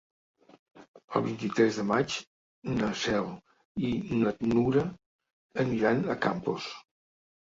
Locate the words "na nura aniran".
4.23-6.03